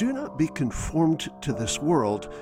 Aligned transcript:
Do 0.00 0.14
not 0.14 0.38
be 0.38 0.48
conformed 0.48 1.28
to 1.42 1.52
this 1.52 1.78
world, 1.78 2.32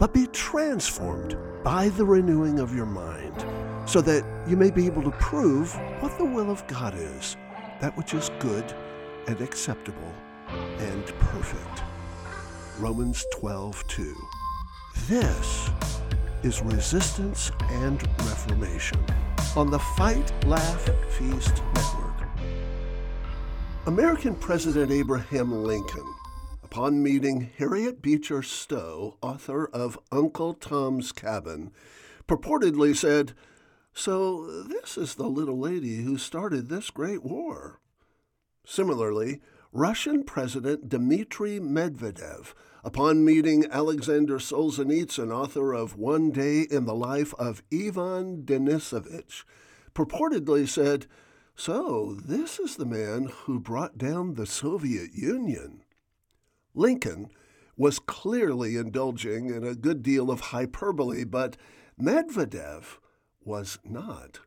but 0.00 0.14
be 0.14 0.28
transformed 0.28 1.36
by 1.62 1.90
the 1.90 2.06
renewing 2.06 2.58
of 2.58 2.74
your 2.74 2.86
mind, 2.86 3.44
so 3.84 4.00
that 4.00 4.24
you 4.48 4.56
may 4.56 4.70
be 4.70 4.86
able 4.86 5.02
to 5.02 5.10
prove 5.10 5.74
what 6.00 6.16
the 6.16 6.24
will 6.24 6.50
of 6.50 6.66
God 6.68 6.94
is, 6.96 7.36
that 7.82 7.94
which 7.98 8.14
is 8.14 8.30
good 8.38 8.64
and 9.26 9.38
acceptable 9.42 10.10
and 10.48 11.04
perfect. 11.04 11.82
Romans 12.78 13.26
12 13.34 13.86
2. 13.88 14.16
This 15.06 15.68
is 16.42 16.62
Resistance 16.62 17.52
and 17.72 18.02
Reformation 18.20 19.04
on 19.54 19.70
the 19.70 19.80
Fight, 19.98 20.32
Laugh, 20.46 20.88
Feast 21.10 21.62
Network. 21.74 22.28
American 23.84 24.34
President 24.34 24.90
Abraham 24.90 25.62
Lincoln, 25.62 26.06
upon 26.72 27.02
meeting 27.02 27.50
Harriet 27.58 28.00
Beecher 28.00 28.42
Stowe, 28.42 29.18
author 29.20 29.66
of 29.74 29.98
Uncle 30.10 30.54
Tom's 30.54 31.12
Cabin, 31.12 31.70
purportedly 32.26 32.96
said, 32.96 33.34
So 33.92 34.46
this 34.62 34.96
is 34.96 35.16
the 35.16 35.28
little 35.28 35.58
lady 35.58 35.96
who 35.96 36.16
started 36.16 36.70
this 36.70 36.88
great 36.88 37.22
war. 37.22 37.78
Similarly, 38.64 39.42
Russian 39.70 40.24
President 40.24 40.88
Dmitry 40.88 41.60
Medvedev 41.60 42.54
Upon 42.82 43.22
meeting 43.22 43.66
Alexander 43.70 44.38
Solzhenitsyn, 44.38 45.30
author 45.30 45.74
of 45.74 45.98
One 45.98 46.30
Day 46.30 46.62
in 46.62 46.86
the 46.86 46.94
Life 46.94 47.34
of 47.38 47.62
Ivan 47.70 48.44
Denisovich, 48.46 49.44
purportedly 49.94 50.66
said, 50.66 51.04
So, 51.54 52.14
this 52.14 52.58
is 52.58 52.76
the 52.76 52.86
man 52.86 53.30
who 53.44 53.60
brought 53.60 53.98
down 53.98 54.36
the 54.36 54.46
Soviet 54.46 55.12
Union. 55.12 55.82
Lincoln 56.74 57.30
was 57.76 57.98
clearly 57.98 58.76
indulging 58.76 59.48
in 59.48 59.64
a 59.64 59.74
good 59.74 60.02
deal 60.02 60.30
of 60.30 60.40
hyperbole, 60.40 61.24
but 61.24 61.56
Medvedev 62.00 62.98
was 63.44 63.78
not. 63.84 64.40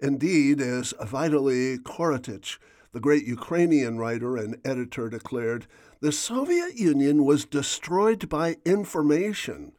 Indeed, 0.00 0.60
as 0.60 0.92
Vitaly 1.00 1.78
Korotych, 1.78 2.58
the 2.92 3.00
great 3.00 3.26
Ukrainian 3.26 3.98
writer 3.98 4.36
and 4.36 4.58
editor, 4.64 5.08
declared, 5.08 5.66
the 6.00 6.12
Soviet 6.12 6.76
Union 6.76 7.24
was 7.24 7.44
destroyed 7.44 8.28
by 8.28 8.56
information, 8.64 9.72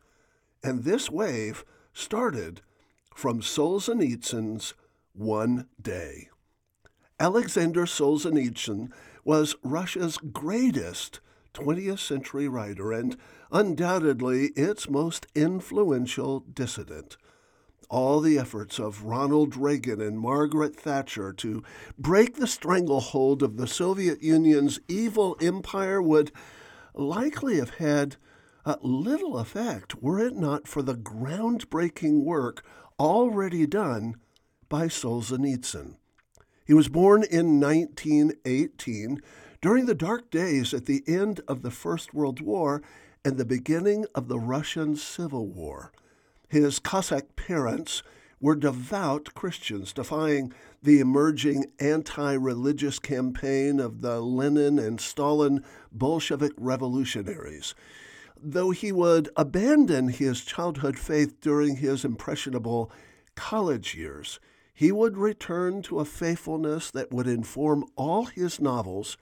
and 0.63 0.83
this 0.83 1.09
wave 1.09 1.63
started 1.93 2.61
from 3.15 3.41
Solzhenitsyn's 3.41 4.73
One 5.13 5.67
Day. 5.81 6.29
Alexander 7.19 7.85
Solzhenitsyn 7.85 8.91
was 9.23 9.55
Russia's 9.63 10.17
greatest 10.17 11.19
20th 11.53 11.99
century 11.99 12.47
writer 12.47 12.91
and 12.91 13.17
undoubtedly 13.51 14.47
its 14.55 14.89
most 14.89 15.27
influential 15.35 16.41
dissident 16.41 17.17
all 17.89 18.21
the 18.21 18.37
efforts 18.37 18.79
of 18.79 19.03
Ronald 19.03 19.57
Reagan 19.57 19.99
and 19.99 20.19
Margaret 20.19 20.75
Thatcher 20.75 21.33
to 21.33 21.63
break 21.97 22.35
the 22.35 22.45
stranglehold 22.45 23.41
of 23.41 23.57
the 23.57 23.65
Soviet 23.65 24.21
Union's 24.21 24.79
evil 24.87 25.35
empire 25.41 25.99
would 26.01 26.31
likely 26.93 27.57
have 27.57 27.71
had 27.71 28.17
little 28.81 29.37
effect 29.37 30.01
were 30.01 30.19
it 30.19 30.35
not 30.35 30.67
for 30.67 30.83
the 30.83 30.93
groundbreaking 30.93 32.23
work 32.23 32.63
already 32.99 33.65
done 33.65 34.15
by 34.67 34.85
Solzhenitsyn. 34.87 35.95
He 36.65 36.75
was 36.75 36.87
born 36.87 37.23
in 37.23 37.59
1918 37.59 39.19
during 39.61 39.85
the 39.85 39.95
dark 39.95 40.31
days 40.31 40.73
at 40.73 40.85
the 40.85 41.03
end 41.05 41.41
of 41.47 41.61
the 41.61 41.71
First 41.71 42.13
World 42.13 42.39
War 42.39 42.81
and 43.25 43.37
the 43.37 43.45
beginning 43.45 44.05
of 44.15 44.29
the 44.29 44.39
Russian 44.39 44.95
Civil 44.95 45.47
War. 45.47 45.91
His 46.47 46.79
Cossack 46.79 47.35
parents 47.35 48.01
were 48.39 48.55
devout 48.55 49.33
Christians, 49.33 49.91
defying 49.91 50.53
the 50.81 51.01
emerging 51.01 51.65
anti 51.79 52.33
religious 52.33 52.99
campaign 52.99 53.81
of 53.81 53.99
the 53.99 54.21
Lenin 54.21 54.79
and 54.79 55.01
Stalin 55.01 55.63
Bolshevik 55.91 56.53
revolutionaries. 56.57 57.75
Though 58.41 58.71
he 58.71 58.93
would 58.93 59.27
abandon 59.35 60.07
his 60.07 60.45
childhood 60.45 60.97
faith 60.97 61.41
during 61.41 61.75
his 61.75 62.05
impressionable 62.05 62.89
college 63.35 63.93
years, 63.93 64.39
he 64.73 64.93
would 64.93 65.17
return 65.17 65.81
to 65.81 65.99
a 65.99 66.05
faithfulness 66.05 66.89
that 66.91 67.11
would 67.11 67.27
inform 67.27 67.83
all 67.97 68.25
his 68.27 68.61
novels 68.61 69.17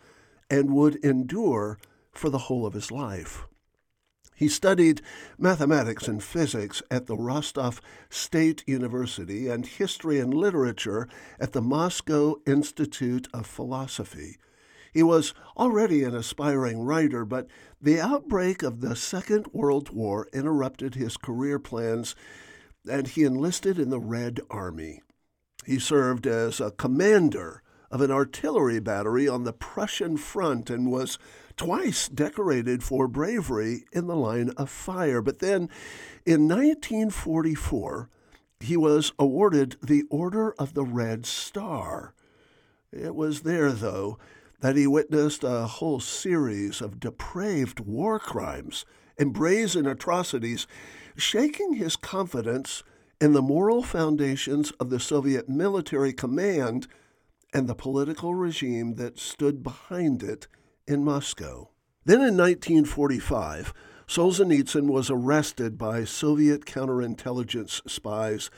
and 0.49 0.73
would 0.73 0.95
endure 1.03 1.77
for 2.11 2.29
the 2.29 2.37
whole 2.37 2.65
of 2.65 2.73
his 2.73 2.91
life. 2.91 3.45
He 4.37 4.47
studied 4.47 5.01
mathematics 5.39 6.07
and 6.07 6.23
physics 6.23 6.83
at 6.91 7.07
the 7.07 7.17
Rostov 7.17 7.81
State 8.09 8.63
University 8.67 9.47
and 9.47 9.65
history 9.65 10.19
and 10.19 10.31
literature 10.31 11.07
at 11.39 11.53
the 11.53 11.61
Moscow 11.61 12.35
Institute 12.45 13.27
of 13.33 13.47
Philosophy. 13.47 14.37
He 14.93 15.01
was 15.01 15.33
already 15.57 16.03
an 16.03 16.15
aspiring 16.15 16.81
writer, 16.81 17.25
but 17.25 17.47
the 17.81 17.99
outbreak 17.99 18.61
of 18.61 18.81
the 18.81 18.95
Second 18.95 19.47
World 19.53 19.89
War 19.89 20.27
interrupted 20.31 20.93
his 20.93 21.17
career 21.17 21.57
plans, 21.57 22.15
and 22.87 23.07
he 23.07 23.23
enlisted 23.23 23.79
in 23.79 23.89
the 23.89 23.99
Red 23.99 24.39
Army. 24.51 25.01
He 25.65 25.79
served 25.79 26.27
as 26.27 26.59
a 26.59 26.71
commander 26.71 27.63
of 27.91 28.01
an 28.01 28.11
artillery 28.11 28.79
battery 28.79 29.27
on 29.27 29.43
the 29.43 29.53
Prussian 29.53 30.17
front 30.17 30.69
and 30.69 30.91
was 30.91 31.17
twice 31.55 32.07
decorated 32.07 32.83
for 32.83 33.07
bravery 33.07 33.85
in 33.91 34.07
the 34.07 34.15
line 34.15 34.51
of 34.57 34.69
fire. 34.69 35.21
But 35.21 35.39
then 35.39 35.69
in 36.25 36.47
1944, 36.47 38.09
he 38.59 38.77
was 38.77 39.13
awarded 39.19 39.77
the 39.81 40.03
Order 40.09 40.53
of 40.53 40.73
the 40.73 40.83
Red 40.83 41.25
Star. 41.25 42.13
It 42.91 43.15
was 43.15 43.41
there, 43.41 43.71
though, 43.71 44.17
that 44.61 44.75
he 44.75 44.87
witnessed 44.87 45.43
a 45.43 45.67
whole 45.67 45.99
series 45.99 46.81
of 46.81 46.99
depraved 46.99 47.79
war 47.79 48.19
crimes 48.19 48.85
and 49.17 49.33
brazen 49.33 49.85
atrocities, 49.85 50.67
shaking 51.15 51.73
his 51.73 51.95
confidence 51.95 52.83
in 53.19 53.33
the 53.33 53.41
moral 53.41 53.83
foundations 53.83 54.71
of 54.71 54.89
the 54.89 54.99
Soviet 54.99 55.49
military 55.49 56.13
command 56.13 56.87
and 57.53 57.67
the 57.67 57.75
political 57.75 58.35
regime 58.35 58.95
that 58.95 59.19
stood 59.19 59.63
behind 59.63 60.23
it 60.23 60.47
in 60.87 61.03
Moscow. 61.03 61.69
Then 62.05 62.21
in 62.21 62.37
1945, 62.37 63.73
Solzhenitsyn 64.07 64.87
was 64.87 65.09
arrested 65.09 65.77
by 65.77 66.05
Soviet 66.05 66.65
counterintelligence 66.65 67.81
spies 67.89 68.49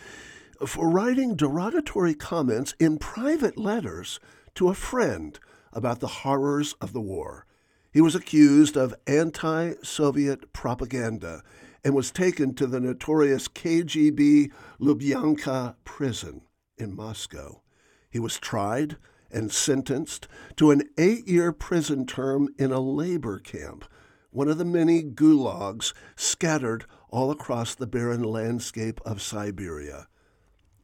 for 0.65 0.89
writing 0.89 1.35
derogatory 1.35 2.13
comments 2.13 2.75
in 2.79 2.99
private 2.99 3.57
letters 3.57 4.19
to 4.55 4.69
a 4.69 4.75
friend 4.75 5.39
about 5.73 5.99
the 5.99 6.07
horrors 6.07 6.73
of 6.81 6.93
the 6.93 7.01
war. 7.01 7.45
He 7.91 8.01
was 8.01 8.13
accused 8.13 8.77
of 8.77 8.93
anti 9.07 9.73
Soviet 9.81 10.53
propaganda 10.53 11.41
and 11.83 11.95
was 11.95 12.11
taken 12.11 12.53
to 12.55 12.67
the 12.67 12.79
notorious 12.79 13.47
KGB 13.47 14.51
Lubyanka 14.79 15.75
prison 15.83 16.41
in 16.77 16.95
Moscow. 16.95 17.61
He 18.09 18.19
was 18.19 18.39
tried 18.39 18.97
and 19.31 19.51
sentenced 19.51 20.27
to 20.55 20.71
an 20.71 20.83
eight 20.97 21.27
year 21.27 21.51
prison 21.51 22.05
term 22.05 22.49
in 22.57 22.71
a 22.71 22.79
labor 22.79 23.39
camp, 23.39 23.85
one 24.31 24.47
of 24.47 24.57
the 24.57 24.65
many 24.65 25.03
gulags 25.03 25.93
scattered 26.15 26.85
all 27.09 27.31
across 27.31 27.75
the 27.75 27.87
barren 27.87 28.23
landscape 28.23 28.99
of 29.05 29.21
Siberia. 29.21 30.07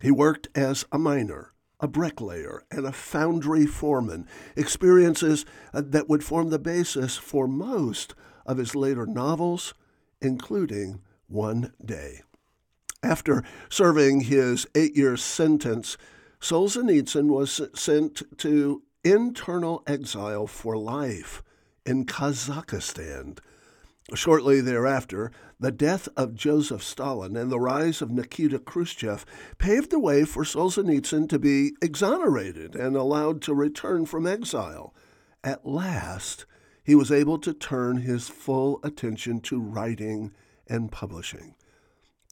He 0.02 0.12
worked 0.12 0.48
as 0.56 0.86
a 0.92 1.00
miner, 1.00 1.54
a 1.80 1.88
bricklayer, 1.88 2.64
and 2.70 2.86
a 2.86 2.92
foundry 2.92 3.66
foreman, 3.66 4.28
experiences 4.56 5.46
uh, 5.74 5.82
that 5.86 6.10
would 6.10 6.24
form 6.24 6.50
the 6.50 6.60
basis 6.60 7.18
for 7.18 7.48
most 7.48 8.14
of 8.46 8.58
his 8.58 8.76
later 8.76 9.06
novels, 9.06 9.74
including 10.22 11.02
One 11.28 11.74
Day. 11.84 12.22
After 13.02 13.44
serving 13.70 14.22
his 14.22 14.66
eight 14.76 14.96
year 14.96 15.18
sentence, 15.18 15.98
Solzhenitsyn 16.40 17.28
was 17.28 17.62
sent 17.74 18.22
to 18.40 18.84
internal 19.04 19.84
exile 19.88 20.48
for 20.48 20.78
life 20.78 21.44
in 21.86 22.06
Kazakhstan. 22.06 23.38
Shortly 24.14 24.62
thereafter, 24.62 25.32
the 25.60 25.72
death 25.72 26.08
of 26.16 26.36
Joseph 26.36 26.84
Stalin 26.84 27.36
and 27.36 27.52
the 27.52 27.60
rise 27.60 28.02
of 28.02 28.12
Nikita 28.12 28.60
Khrushchev 28.60 29.26
paved 29.58 29.90
the 29.90 30.00
way 30.00 30.26
for 30.26 30.44
Solzhenitsyn 30.44 31.28
to 31.30 31.40
be 31.40 31.74
exonerated 31.82 32.76
and 32.76 32.96
allowed 32.96 33.42
to 33.44 33.54
return 33.54 34.06
from 34.06 34.28
exile. 34.28 34.94
At 35.44 35.66
last, 35.66 36.46
he 36.84 36.94
was 36.94 37.12
able 37.12 37.40
to 37.40 37.54
turn 37.54 37.98
his 37.98 38.28
full 38.28 38.80
attention 38.84 39.40
to 39.42 39.60
writing 39.60 40.34
and 40.68 40.92
publishing. 40.92 41.56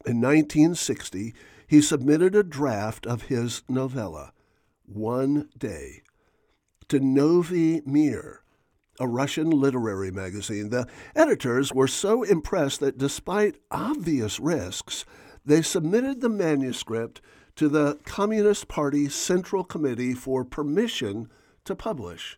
In 0.06 0.22
1960, 0.22 1.34
he 1.74 1.82
submitted 1.82 2.36
a 2.36 2.44
draft 2.44 3.08
of 3.08 3.24
his 3.24 3.64
novella, 3.68 4.32
One 4.86 5.50
Day, 5.58 6.04
to 6.88 7.00
Novy 7.00 7.82
Mir, 7.84 8.44
a 9.00 9.08
Russian 9.08 9.50
literary 9.50 10.12
magazine. 10.12 10.70
The 10.70 10.86
editors 11.16 11.74
were 11.74 11.88
so 11.88 12.22
impressed 12.22 12.80
that 12.82 13.00
despite 13.00 13.58
obvious 13.72 14.40
risks, 14.40 15.04
they 15.44 15.64
submitted 15.64 16.22
the 16.22 16.30
manuscript 16.30 17.22
to 17.56 17.68
the 17.68 17.98
Communist 18.06 18.68
Party 18.68 19.10
Central 19.10 19.64
Committee 19.64 20.14
for 20.14 20.46
permission 20.46 21.28
to 21.66 21.76
publish. 21.76 22.38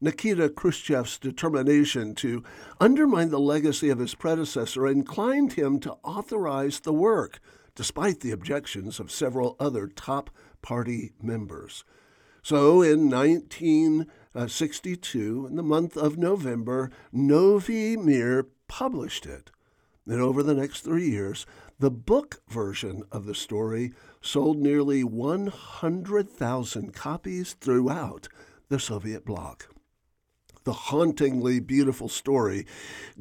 Nikita 0.00 0.48
Khrushchev's 0.48 1.20
determination 1.20 2.16
to 2.16 2.42
undermine 2.80 3.30
the 3.30 3.38
legacy 3.38 3.88
of 3.88 4.00
his 4.00 4.16
predecessor 4.16 4.88
inclined 4.88 5.52
him 5.52 5.78
to 5.78 5.92
authorize 6.02 6.80
the 6.80 6.92
work, 6.92 7.38
despite 7.74 8.20
the 8.20 8.30
objections 8.30 9.00
of 9.00 9.10
several 9.10 9.56
other 9.58 9.86
top 9.86 10.28
party 10.62 11.12
members. 11.22 11.84
So 12.42 12.82
in 12.82 13.08
1962, 13.08 15.46
in 15.48 15.56
the 15.56 15.62
month 15.62 15.96
of 15.96 16.18
November, 16.18 16.90
Novy 17.12 17.96
Mir 17.96 18.48
published 18.68 19.24
it. 19.26 19.50
And 20.06 20.20
over 20.20 20.42
the 20.42 20.54
next 20.54 20.82
three 20.82 21.08
years, 21.08 21.46
the 21.78 21.90
book 21.90 22.42
version 22.48 23.04
of 23.10 23.24
the 23.24 23.34
story 23.34 23.94
sold 24.20 24.58
nearly 24.58 25.02
100,000 25.02 26.94
copies 26.94 27.54
throughout 27.54 28.28
the 28.68 28.78
Soviet 28.78 29.24
bloc. 29.24 29.74
The 30.64 30.72
hauntingly 30.72 31.60
beautiful 31.60 32.08
story 32.08 32.66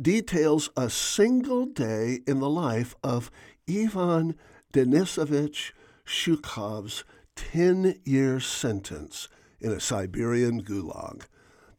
details 0.02 0.70
a 0.78 0.90
single 0.90 1.66
day 1.66 2.22
in 2.26 2.40
the 2.40 2.50
life 2.50 2.96
of 3.04 3.30
Ivan 3.70 4.36
Denisovich 4.74 5.72
Shukhov's 6.06 7.04
10 7.36 8.00
year 8.04 8.40
sentence 8.40 9.30
in 9.62 9.72
a 9.72 9.80
Siberian 9.80 10.62
gulag. 10.64 11.24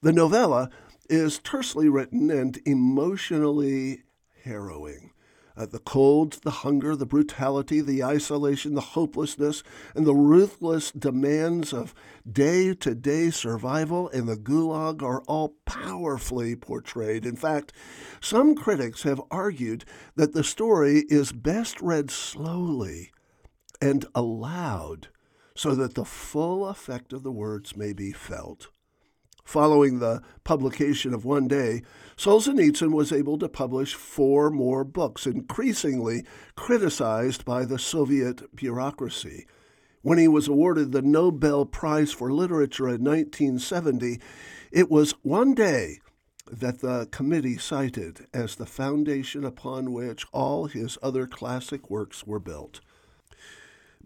The 0.00 0.12
novella 0.12 0.70
is 1.10 1.38
tersely 1.38 1.88
written 1.88 2.30
and 2.30 2.58
emotionally 2.64 4.04
harrowing. 4.44 5.13
Uh, 5.56 5.66
the 5.66 5.78
cold, 5.78 6.40
the 6.42 6.50
hunger, 6.50 6.96
the 6.96 7.06
brutality, 7.06 7.80
the 7.80 8.02
isolation, 8.02 8.74
the 8.74 8.80
hopelessness, 8.80 9.62
and 9.94 10.04
the 10.04 10.14
ruthless 10.14 10.90
demands 10.90 11.72
of 11.72 11.94
day 12.30 12.74
to 12.74 12.94
day 12.94 13.30
survival 13.30 14.08
in 14.08 14.26
the 14.26 14.36
gulag 14.36 15.00
are 15.00 15.22
all 15.22 15.54
powerfully 15.64 16.56
portrayed. 16.56 17.24
In 17.24 17.36
fact, 17.36 17.72
some 18.20 18.56
critics 18.56 19.04
have 19.04 19.20
argued 19.30 19.84
that 20.16 20.32
the 20.32 20.42
story 20.42 21.04
is 21.08 21.30
best 21.30 21.80
read 21.80 22.10
slowly 22.10 23.12
and 23.80 24.06
aloud 24.14 25.08
so 25.54 25.74
that 25.76 25.94
the 25.94 26.04
full 26.04 26.66
effect 26.66 27.12
of 27.12 27.22
the 27.22 27.32
words 27.32 27.76
may 27.76 27.92
be 27.92 28.10
felt. 28.10 28.68
Following 29.44 29.98
the 29.98 30.22
publication 30.42 31.12
of 31.12 31.24
One 31.24 31.46
Day, 31.46 31.82
Solzhenitsyn 32.16 32.92
was 32.92 33.12
able 33.12 33.38
to 33.38 33.48
publish 33.48 33.94
four 33.94 34.50
more 34.50 34.84
books, 34.84 35.26
increasingly 35.26 36.24
criticized 36.56 37.44
by 37.44 37.64
the 37.64 37.78
Soviet 37.78 38.56
bureaucracy. 38.56 39.46
When 40.02 40.18
he 40.18 40.28
was 40.28 40.48
awarded 40.48 40.92
the 40.92 41.02
Nobel 41.02 41.66
Prize 41.66 42.12
for 42.12 42.32
Literature 42.32 42.88
in 42.88 43.04
1970, 43.04 44.18
it 44.72 44.90
was 44.90 45.12
One 45.22 45.54
Day 45.54 46.00
that 46.50 46.80
the 46.80 47.08
committee 47.10 47.58
cited 47.58 48.26
as 48.32 48.56
the 48.56 48.66
foundation 48.66 49.44
upon 49.44 49.92
which 49.92 50.26
all 50.32 50.66
his 50.66 50.98
other 51.02 51.26
classic 51.26 51.90
works 51.90 52.26
were 52.26 52.40
built. 52.40 52.80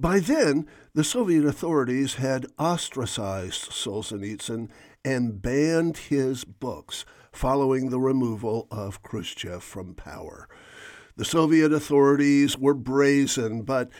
By 0.00 0.20
then, 0.20 0.68
the 0.94 1.02
Soviet 1.02 1.44
authorities 1.44 2.14
had 2.14 2.46
ostracized 2.58 3.72
Solzhenitsyn 3.72 4.68
and 5.04 5.40
banned 5.40 5.96
his 5.96 6.44
books 6.44 7.04
following 7.32 7.90
the 7.90 8.00
removal 8.00 8.66
of 8.70 9.02
Khrushchev 9.02 9.62
from 9.62 9.94
power. 9.94 10.48
The 11.16 11.24
Soviet 11.24 11.72
authorities 11.72 12.56
were 12.56 12.74
brazen, 12.74 13.62
but 13.62 13.90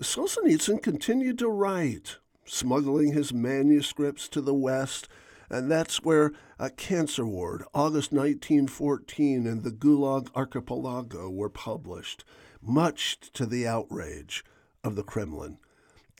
Solzhenitsyn 0.00 0.82
continued 0.82 1.38
to 1.38 1.48
write, 1.48 2.16
smuggling 2.44 3.12
his 3.12 3.32
manuscripts 3.32 4.28
to 4.30 4.40
the 4.40 4.54
West, 4.54 5.08
and 5.50 5.70
that's 5.70 6.02
where 6.02 6.32
a 6.58 6.70
Cancer 6.70 7.26
Ward, 7.26 7.62
August 7.74 8.10
1914, 8.12 9.46
and 9.46 9.62
the 9.62 9.70
Gulag 9.70 10.28
Archipelago 10.34 11.28
were 11.28 11.50
published, 11.50 12.24
much 12.62 13.18
to 13.32 13.44
the 13.44 13.66
outrage 13.66 14.44
of 14.82 14.96
the 14.96 15.02
Kremlin. 15.02 15.58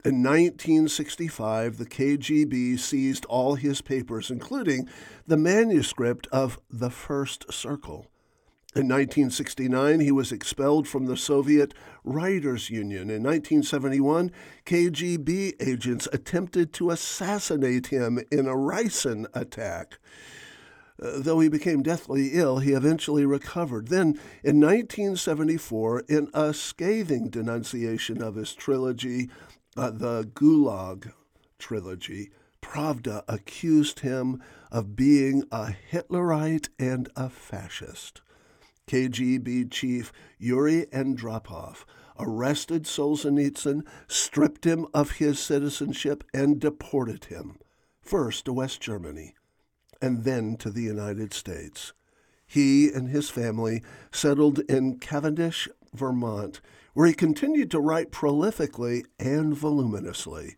In 0.05 0.21
1965, 0.21 1.77
the 1.77 1.87
KGB 1.87 2.77
seized 2.77 3.25
all 3.27 3.55
his 3.55 3.81
papers, 3.81 4.33
including 4.33 4.89
the 5.29 5.37
manuscript 5.37 6.27
of 6.33 6.59
The 6.69 6.91
First 6.91 7.53
Circle. 7.53 8.09
In 8.75 8.89
1969, 8.89 10.01
he 10.01 10.11
was 10.11 10.33
expelled 10.33 10.89
from 10.89 11.07
the 11.07 11.17
Soviet 11.17 11.73
Writers' 12.03 12.69
Union. 12.69 13.11
In 13.11 13.23
1971, 13.23 14.33
KGB 14.67 15.53
agents 15.61 16.09
attempted 16.13 16.73
to 16.73 16.91
assassinate 16.91 17.89
him 17.89 18.19
in 18.33 18.49
a 18.49 18.57
ricin 18.57 19.27
attack. 19.35 19.99
Though 20.99 21.39
he 21.39 21.49
became 21.49 21.83
deathly 21.83 22.31
ill, 22.33 22.59
he 22.59 22.73
eventually 22.73 23.25
recovered. 23.25 23.87
Then, 23.87 24.19
in 24.43 24.59
1974, 24.61 26.05
in 26.09 26.29
a 26.35 26.53
scathing 26.53 27.29
denunciation 27.29 28.21
of 28.21 28.35
his 28.35 28.53
trilogy, 28.53 29.31
uh, 29.77 29.91
the 29.91 30.25
Gulag 30.35 31.13
trilogy, 31.59 32.31
Pravda 32.61 33.25
accused 33.29 34.01
him 34.01 34.43
of 34.71 34.97
being 34.97 35.45
a 35.51 35.73
Hitlerite 35.73 36.69
and 36.79 37.09
a 37.17 37.29
fascist. 37.29 38.21
KGB 38.87 39.71
chief 39.71 40.13
Yuri 40.39 40.87
Andropov 40.93 41.85
arrested 42.19 42.85
Solzhenitsyn, 42.85 43.83
stripped 44.07 44.65
him 44.65 44.87
of 44.93 45.13
his 45.13 45.39
citizenship, 45.39 46.25
and 46.35 46.61
deported 46.61 47.27
him, 47.27 47.59
first 48.01 48.45
to 48.45 48.53
West 48.53 48.81
Germany 48.81 49.35
and 50.03 50.25
then 50.25 50.57
to 50.57 50.69
the 50.69 50.83
United 50.83 51.33
States. 51.33 51.93
He 52.45 52.91
and 52.91 53.09
his 53.09 53.31
family 53.31 53.83
settled 54.11 54.59
in 54.69 54.99
Cavendish, 54.99 55.69
Vermont, 55.95 56.61
where 56.95 57.07
he 57.07 57.15
continued 57.15 57.71
to 57.71 57.81
write 57.81 58.11
prolifically 58.11 59.05
and 59.19 59.57
voluminously. 59.57 60.57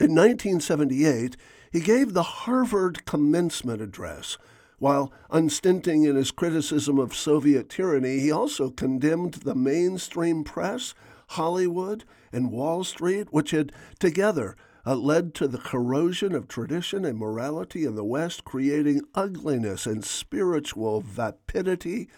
In 0.00 0.14
1978, 0.14 1.36
he 1.70 1.80
gave 1.80 2.12
the 2.12 2.22
Harvard 2.22 3.04
commencement 3.04 3.80
address. 3.80 4.36
While 4.78 5.12
unstinting 5.30 6.04
in 6.04 6.16
his 6.16 6.32
criticism 6.32 6.98
of 6.98 7.14
Soviet 7.14 7.68
tyranny, 7.68 8.18
he 8.18 8.32
also 8.32 8.68
condemned 8.68 9.34
the 9.34 9.54
mainstream 9.54 10.42
press, 10.42 10.92
Hollywood, 11.28 12.04
and 12.32 12.50
Wall 12.50 12.82
Street, 12.82 13.28
which 13.30 13.52
had 13.52 13.72
together 14.00 14.56
uh, 14.84 14.96
led 14.96 15.34
to 15.34 15.46
the 15.46 15.58
corrosion 15.58 16.34
of 16.34 16.48
tradition 16.48 17.04
and 17.04 17.16
morality 17.16 17.84
in 17.84 17.94
the 17.94 18.04
West, 18.04 18.44
creating 18.44 19.02
ugliness 19.14 19.86
and 19.86 20.04
spiritual 20.04 21.00
vapidity 21.00 22.08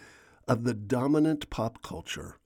of 0.47 0.63
the 0.63 0.73
dominant 0.73 1.49
pop 1.51 1.83
culture. 1.83 2.39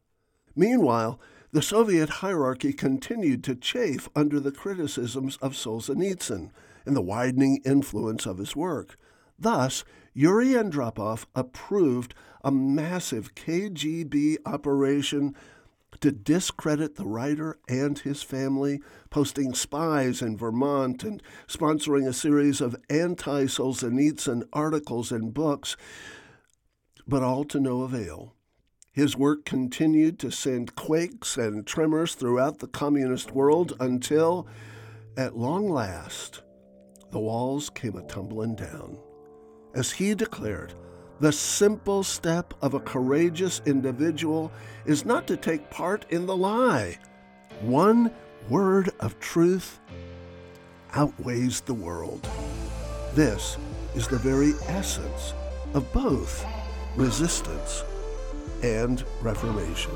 Meanwhile, 0.59 1.21
the 1.53 1.61
Soviet 1.61 2.09
hierarchy 2.19 2.73
continued 2.73 3.45
to 3.45 3.55
chafe 3.55 4.09
under 4.13 4.41
the 4.41 4.51
criticisms 4.51 5.37
of 5.37 5.53
Solzhenitsyn 5.53 6.51
and 6.85 6.97
the 6.97 7.01
widening 7.01 7.61
influence 7.63 8.25
of 8.25 8.39
his 8.39 8.57
work. 8.57 8.97
Thus, 9.39 9.85
Yuri 10.13 10.49
Andropov 10.49 11.27
approved 11.33 12.13
a 12.43 12.51
massive 12.51 13.35
KGB 13.35 14.39
operation 14.45 15.33
to 16.01 16.11
discredit 16.11 16.95
the 16.95 17.05
writer 17.05 17.57
and 17.69 17.97
his 17.97 18.21
family, 18.21 18.81
posting 19.09 19.53
spies 19.53 20.21
in 20.21 20.35
Vermont 20.35 21.05
and 21.05 21.23
sponsoring 21.47 22.05
a 22.05 22.11
series 22.11 22.59
of 22.59 22.75
anti 22.89 23.45
Solzhenitsyn 23.45 24.43
articles 24.51 25.09
and 25.09 25.33
books, 25.33 25.77
but 27.07 27.23
all 27.23 27.45
to 27.45 27.61
no 27.61 27.83
avail. 27.83 28.33
His 28.91 29.15
work 29.15 29.45
continued 29.45 30.17
to 30.19 30.31
send 30.31 30.75
quakes 30.75 31.37
and 31.37 31.65
tremors 31.65 32.15
throughout 32.15 32.59
the 32.59 32.67
communist 32.67 33.31
world 33.31 33.73
until, 33.79 34.47
at 35.15 35.37
long 35.37 35.69
last, 35.69 36.41
the 37.11 37.19
walls 37.19 37.69
came 37.69 37.95
a 37.95 38.01
tumbling 38.03 38.55
down. 38.55 38.97
As 39.75 39.91
he 39.91 40.15
declared, 40.15 40.73
the 41.19 41.31
simple 41.31 42.03
step 42.03 42.53
of 42.61 42.73
a 42.73 42.79
courageous 42.79 43.61
individual 43.65 44.51
is 44.85 45.05
not 45.05 45.27
to 45.27 45.37
take 45.37 45.69
part 45.69 46.05
in 46.09 46.25
the 46.25 46.35
lie. 46.35 46.97
One 47.61 48.11
word 48.49 48.91
of 48.99 49.19
truth 49.19 49.79
outweighs 50.93 51.61
the 51.61 51.73
world. 51.73 52.27
This 53.13 53.57
is 53.95 54.07
the 54.07 54.17
very 54.17 54.53
essence 54.67 55.33
of 55.73 55.91
both 55.93 56.45
resistance 56.95 57.83
and 58.63 59.03
reformation. 59.21 59.91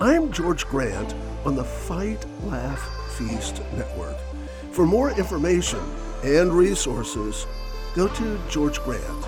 I'm 0.00 0.30
George 0.30 0.66
Grant 0.66 1.14
on 1.44 1.56
the 1.56 1.64
Fight, 1.64 2.24
Laugh, 2.44 3.14
Feast 3.16 3.62
Network. 3.74 4.16
For 4.72 4.86
more 4.86 5.10
information 5.10 5.80
and 6.22 6.52
resources, 6.52 7.46
go 7.94 8.08
to 8.08 8.38
George 8.48 8.80
Grant 8.80 9.26